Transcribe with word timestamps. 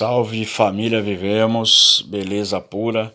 salve 0.00 0.46
família, 0.46 1.02
vivemos, 1.02 2.02
beleza 2.08 2.58
pura. 2.58 3.14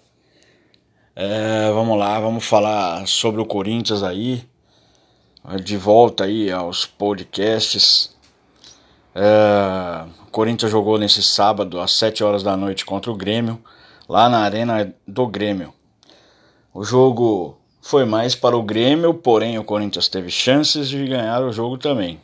É, 1.15 1.71
vamos 1.71 1.97
lá, 1.97 2.19
vamos 2.19 2.45
falar 2.45 3.07
sobre 3.07 3.41
o 3.41 3.45
Corinthians 3.45 4.03
aí, 4.03 4.47
de 5.63 5.77
volta 5.77 6.25
aí 6.25 6.51
aos 6.51 6.85
podcasts. 6.85 8.15
É, 9.15 10.05
o 10.27 10.29
Corinthians 10.29 10.71
jogou 10.71 10.99
nesse 10.99 11.23
sábado 11.23 11.79
às 11.79 11.91
7 11.91 12.23
horas 12.23 12.43
da 12.43 12.55
noite 12.55 12.85
contra 12.85 13.11
o 13.11 13.15
Grêmio, 13.15 13.59
lá 14.07 14.29
na 14.29 14.41
arena 14.41 14.93
do 15.07 15.25
Grêmio. 15.25 15.73
O 16.71 16.83
jogo 16.83 17.57
foi 17.81 18.05
mais 18.05 18.35
para 18.35 18.55
o 18.55 18.61
Grêmio, 18.61 19.11
porém 19.11 19.57
o 19.57 19.63
Corinthians 19.63 20.07
teve 20.07 20.29
chances 20.29 20.87
de 20.87 21.03
ganhar 21.07 21.41
o 21.41 21.51
jogo 21.51 21.79
também. 21.79 22.19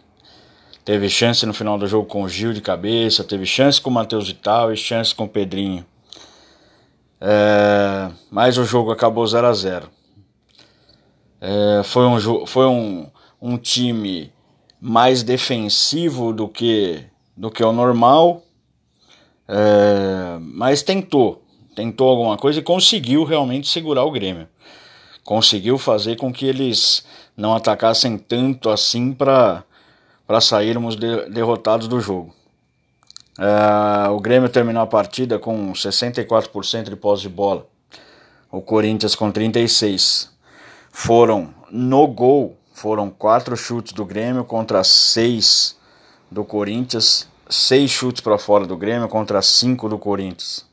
Teve 0.84 1.10
chance 1.10 1.46
no 1.46 1.54
final 1.54 1.78
do 1.78 1.88
jogo 1.88 2.08
com 2.08 2.24
o 2.24 2.30
Gil 2.30 2.54
de 2.54 2.62
cabeça, 2.62 3.24
teve 3.24 3.46
chance 3.46 3.80
com 3.80 3.90
o 3.90 3.94
Matheus 3.94 4.28
Vital 4.28 4.74
e 4.74 4.78
chance 4.78 5.14
com 5.14 5.26
o 5.26 5.30
Pedrinho. 5.30 5.86
É, 7.20 8.10
mas 8.32 8.58
o 8.58 8.66
jogo 8.66 8.92
acabou 8.92 9.26
0 9.28 9.46
a 9.46 9.54
0 9.54 9.90
é, 11.40 11.84
Foi, 11.84 12.04
um, 12.04 12.46
foi 12.48 12.66
um, 12.66 13.08
um 13.40 13.58
time 13.60 14.34
mais 14.80 15.22
defensivo 15.22 16.34
do 16.34 16.48
que, 16.48 17.04
do 17.38 17.52
que 17.52 17.64
o 17.64 17.72
normal, 17.72 18.42
é, 19.48 20.40
mas 20.40 20.82
tentou, 20.82 21.44
tentou 21.76 22.10
alguma 22.10 22.38
coisa 22.38 22.58
e 22.58 22.64
conseguiu 22.64 23.24
realmente 23.24 23.70
segurar 23.70 24.04
o 24.04 24.12
Grêmio. 24.12 24.48
Conseguiu 25.24 25.78
fazer 25.78 26.16
com 26.16 26.34
que 26.34 26.48
eles 26.48 27.06
não 27.38 27.54
atacassem 27.54 28.18
tanto 28.18 28.68
assim 28.68 29.14
para 29.14 29.64
para 30.32 30.40
sairmos 30.40 30.96
de, 30.96 31.30
derrotados 31.30 31.90
do 31.90 32.00
jogo. 32.00 32.34
Uh, 33.38 34.12
o 34.14 34.20
Grêmio 34.22 34.48
terminou 34.48 34.82
a 34.82 34.88
partida 34.88 35.38
com 35.38 35.74
64% 35.74 36.84
de 36.84 36.96
posse 36.96 37.24
de 37.24 37.28
bola, 37.28 37.68
o 38.50 38.62
Corinthians 38.62 39.14
com 39.14 39.30
36%. 39.30 40.30
Foram 40.90 41.54
no 41.70 42.08
gol, 42.08 42.56
foram 42.74 43.10
quatro 43.10 43.58
chutes 43.58 43.92
do 43.92 44.06
Grêmio 44.06 44.46
contra 44.46 44.86
seis 44.86 45.76
do 46.32 46.46
Corinthians, 46.46 47.28
seis 47.50 47.92
chutes 47.92 48.22
para 48.22 48.38
fora 48.38 48.66
do 48.66 48.78
Grêmio 48.78 49.10
contra 49.10 49.42
cinco 49.42 49.90
do 49.90 50.00
Corinthians. 50.00 50.66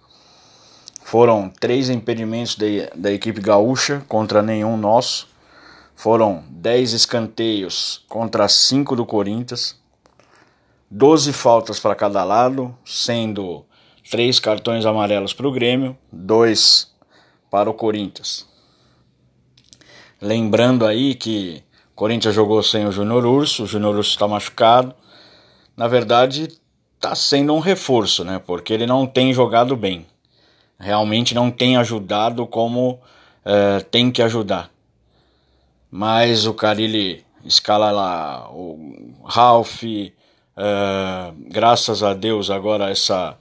Foram 1.03 1.51
três 1.51 1.91
impedimentos 1.91 2.55
de, 2.55 2.89
da 2.95 3.11
equipe 3.11 3.41
gaúcha 3.41 4.05
contra 4.07 4.41
nenhum 4.41 4.77
nosso. 4.77 5.27
Foram 5.99 6.45
10 6.51 6.93
escanteios 6.93 8.05
contra 8.09 8.47
5 8.47 8.95
do 8.95 9.05
Corinthians, 9.05 9.77
12 10.89 11.33
faltas 11.33 11.81
para 11.81 11.97
cada 11.97 12.23
lado, 12.23 12.73
sendo 12.85 13.65
3 14.09 14.39
cartões 14.39 14.87
amarelos 14.87 15.33
para 15.33 15.49
o 15.49 15.51
Grêmio, 15.51 15.99
2 16.13 16.95
para 17.51 17.69
o 17.69 17.75
Corinthians. 17.75 18.47
Lembrando 20.23 20.87
aí 20.87 21.17
que 21.17 21.65
o 21.91 21.97
Corinthians 21.97 22.33
jogou 22.33 22.63
sem 22.63 22.87
o 22.87 22.93
Júnior 22.93 23.27
Urso, 23.27 23.65
o 23.65 23.67
Júnior 23.67 23.97
Urso 23.97 24.11
está 24.11 24.29
machucado. 24.29 24.95
Na 25.77 25.89
verdade, 25.89 26.47
está 26.95 27.13
sendo 27.17 27.53
um 27.53 27.59
reforço, 27.59 28.23
né? 28.23 28.39
Porque 28.47 28.73
ele 28.73 28.87
não 28.87 29.05
tem 29.05 29.33
jogado 29.33 29.75
bem. 29.75 30.07
Realmente 30.79 31.35
não 31.35 31.51
tem 31.51 31.77
ajudado 31.77 32.47
como 32.47 33.01
é, 33.45 33.81
tem 33.81 34.13
que 34.13 34.23
ajudar 34.23 34.71
mas 35.91 36.47
o 36.47 36.55
Carilli 36.55 37.25
escala 37.45 37.91
lá 37.91 38.49
o 38.51 39.15
Ralph, 39.25 39.83
uh, 39.83 41.35
graças 41.49 42.03
a 42.03 42.15
Deus 42.15 42.51
agora 42.51 42.91
essa, 42.91 43.37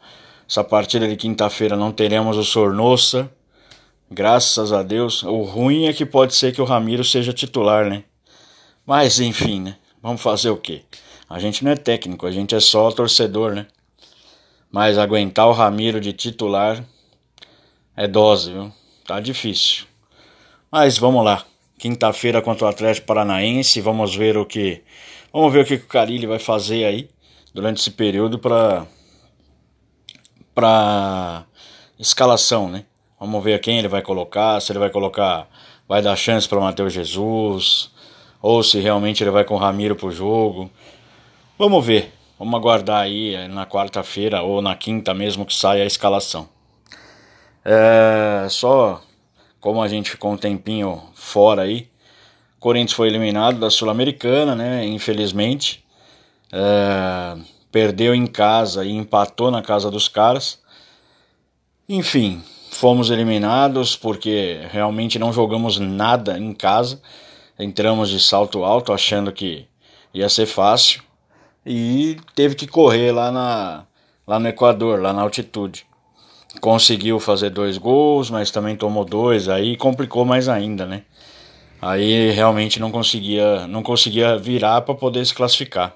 essa 0.48 0.64
partida 0.64 1.08
de 1.08 1.16
quinta-feira 1.16 1.76
não 1.76 1.92
teremos 1.92 2.38
o 2.38 2.44
Sornossa, 2.44 3.30
graças 4.10 4.72
a 4.72 4.84
Deus, 4.84 5.24
o 5.24 5.42
ruim 5.42 5.86
é 5.86 5.94
que 5.94 6.06
pode 6.06 6.36
ser 6.36 6.54
que 6.54 6.62
o 6.62 6.66
Ramiro 6.66 7.04
seja 7.04 7.34
titular, 7.34 7.90
né? 7.90 8.04
Mas 8.86 9.20
enfim, 9.20 9.62
né? 9.62 9.78
Vamos 10.02 10.22
fazer 10.22 10.50
o 10.50 10.58
quê? 10.58 10.84
A 11.30 11.40
gente 11.40 11.64
não 11.64 11.72
é 11.72 11.76
técnico, 11.76 12.26
a 12.26 12.32
gente 12.32 12.56
é 12.56 12.60
só 12.60 12.90
torcedor, 12.92 13.54
né? 13.54 13.68
Mas 14.72 14.98
aguentar 14.98 15.48
o 15.48 15.54
Ramiro 15.54 16.00
de 16.00 16.14
titular 16.14 16.84
é 17.96 18.08
dose, 18.08 18.54
viu? 18.54 18.72
Tá 19.06 19.20
difícil. 19.20 19.86
Mas 20.72 20.98
vamos 20.98 21.26
lá. 21.26 21.46
Quinta-feira 21.88 22.42
contra 22.42 22.66
o 22.66 22.68
Atlético 22.68 23.08
Paranaense. 23.08 23.80
Vamos 23.80 24.14
ver 24.14 24.38
o 24.38 24.46
que. 24.46 24.84
Vamos 25.32 25.54
ver 25.54 25.62
o 25.62 25.66
que 25.66 25.76
o 25.76 25.88
Carilli 25.88 26.28
vai 26.28 26.38
fazer 26.38 26.84
aí 26.84 27.10
durante 27.54 27.80
esse 27.80 27.92
período 27.92 28.38
para 28.38 28.86
para 30.54 31.46
escalação, 31.98 32.68
né? 32.68 32.84
Vamos 33.18 33.42
ver 33.42 33.58
quem 33.62 33.80
ele 33.80 33.88
vai 33.88 34.02
colocar, 34.02 34.60
se 34.60 34.70
ele 34.70 34.80
vai 34.80 34.90
colocar, 34.90 35.48
vai 35.88 36.02
dar 36.02 36.18
chance 36.18 36.46
para 36.46 36.60
Matheus 36.60 36.92
Jesus, 36.92 37.90
ou 38.42 38.62
se 38.64 38.82
realmente 38.82 39.24
ele 39.24 39.32
vai 39.32 39.46
com 39.46 39.56
o 39.56 39.58
Ramiro 39.58 39.96
pro 39.96 40.12
jogo. 40.12 40.70
Vamos 41.58 41.86
ver. 41.86 42.12
Vamos 42.38 42.54
aguardar 42.54 43.04
aí 43.04 43.34
eh, 43.34 43.48
na 43.48 43.66
quarta-feira 43.66 44.42
ou 44.42 44.62
na 44.62 44.76
quinta 44.76 45.14
mesmo 45.14 45.46
que 45.46 45.56
saia 45.56 45.84
a 45.84 45.88
escalação. 45.88 46.50
É, 47.64 48.46
só 48.50 49.02
como 49.68 49.82
a 49.82 49.88
gente 49.90 50.12
ficou 50.12 50.32
um 50.32 50.38
tempinho 50.38 51.04
fora 51.14 51.64
aí, 51.64 51.90
Corinthians 52.58 52.94
foi 52.94 53.10
eliminado 53.10 53.60
da 53.60 53.70
Sul-Americana, 53.70 54.56
né? 54.56 54.86
Infelizmente. 54.86 55.84
É, 56.54 57.38
perdeu 57.70 58.16
em 58.16 58.26
casa 58.26 58.86
e 58.86 58.92
empatou 58.92 59.52
na 59.52 59.62
casa 59.62 59.92
dos 59.92 60.08
caras. 60.08 60.62
Enfim, 61.90 62.42
fomos 62.72 63.10
eliminados 63.10 63.94
porque 63.98 64.62
realmente 64.72 65.20
não 65.20 65.34
jogamos 65.34 65.78
nada 65.78 66.40
em 66.40 66.54
casa. 66.54 67.02
Entramos 67.60 68.08
de 68.08 68.22
salto 68.22 68.64
alto 68.64 68.94
achando 68.94 69.34
que 69.34 69.68
ia 70.14 70.30
ser 70.30 70.46
fácil 70.46 71.04
e 71.66 72.16
teve 72.34 72.56
que 72.56 72.68
correr 72.68 73.12
lá, 73.12 73.34
na, 73.34 73.86
lá 74.26 74.40
no 74.40 74.48
Equador, 74.48 75.02
lá 75.02 75.12
na 75.12 75.24
altitude 75.24 75.86
conseguiu 76.62 77.20
fazer 77.20 77.50
dois 77.50 77.78
gols, 77.78 78.30
mas 78.30 78.52
também 78.52 78.76
tomou 78.76 79.06
dois, 79.06 79.50
aí 79.50 79.78
complicou 79.78 80.26
mais 80.26 80.50
ainda, 80.50 80.86
né? 80.86 81.04
Aí 81.82 82.32
realmente 82.32 82.80
não 82.80 82.92
conseguia, 82.92 83.68
não 83.68 83.84
conseguia 83.84 84.38
virar 84.38 84.82
para 84.82 84.96
poder 84.96 85.26
se 85.26 85.34
classificar. 85.34 85.96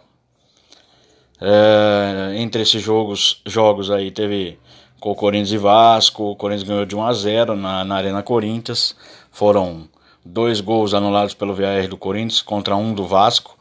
É, 1.39 2.33
entre 2.35 2.61
esses 2.61 2.81
jogos, 2.81 3.41
jogos 3.45 3.89
aí 3.89 4.11
teve 4.11 4.59
com 4.99 5.09
o 5.11 5.15
Corinthians 5.15 5.51
e 5.51 5.57
Vasco, 5.57 6.23
o 6.25 6.35
Corinthians 6.35 6.67
ganhou 6.67 6.85
de 6.85 6.95
1 6.95 7.03
a 7.03 7.13
0 7.13 7.55
na, 7.55 7.83
na 7.83 7.95
Arena 7.95 8.21
Corinthians, 8.21 8.95
foram 9.31 9.89
dois 10.23 10.61
gols 10.61 10.93
anulados 10.93 11.33
pelo 11.33 11.55
VAR 11.55 11.87
do 11.87 11.97
Corinthians 11.97 12.43
contra 12.43 12.75
um 12.75 12.93
do 12.93 13.07
Vasco. 13.07 13.57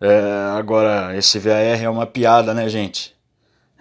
É, 0.00 0.56
agora, 0.56 1.16
esse 1.16 1.40
VAR 1.40 1.82
é 1.82 1.88
uma 1.88 2.06
piada, 2.06 2.54
né, 2.54 2.68
gente? 2.68 3.13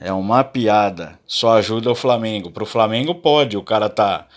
É 0.03 0.11
uma 0.11 0.43
piada. 0.43 1.17
Só 1.25 1.53
ajuda 1.53 1.89
o 1.89 1.95
Flamengo. 1.95 2.51
Pro 2.51 2.65
Flamengo 2.65 3.15
pode, 3.15 3.55
o 3.55 3.63
cara 3.63 3.87
tá, 3.87 4.27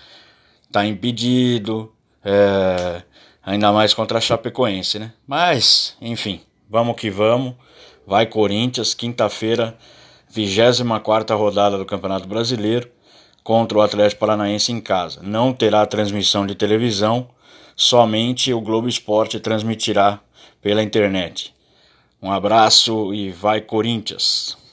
tá 0.70 0.86
impedido. 0.86 1.92
É, 2.24 3.02
ainda 3.42 3.72
mais 3.72 3.92
contra 3.92 4.18
a 4.18 4.20
Chapecoense, 4.20 5.00
né? 5.00 5.12
Mas, 5.26 5.96
enfim, 6.00 6.40
vamos 6.70 6.94
que 6.94 7.10
vamos. 7.10 7.54
Vai 8.06 8.26
Corinthians, 8.26 8.94
quinta-feira, 8.94 9.76
24 10.30 11.36
rodada 11.36 11.76
do 11.76 11.84
Campeonato 11.84 12.28
Brasileiro, 12.28 12.88
contra 13.42 13.78
o 13.78 13.82
Atlético 13.82 14.20
Paranaense 14.20 14.70
em 14.70 14.80
casa. 14.80 15.20
Não 15.20 15.52
terá 15.52 15.84
transmissão 15.84 16.46
de 16.46 16.54
televisão, 16.54 17.28
somente 17.74 18.52
o 18.52 18.60
Globo 18.60 18.88
Esporte 18.88 19.40
transmitirá 19.40 20.20
pela 20.62 20.84
internet. 20.84 21.52
Um 22.22 22.30
abraço 22.30 23.12
e 23.12 23.32
vai 23.32 23.60
Corinthians! 23.60 24.65